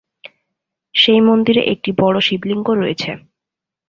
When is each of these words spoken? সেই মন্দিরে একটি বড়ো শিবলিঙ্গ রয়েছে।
সেই 0.95 1.21
মন্দিরে 1.27 1.61
একটি 1.73 1.89
বড়ো 2.01 2.19
শিবলিঙ্গ 2.21 2.67
রয়েছে। 2.73 3.11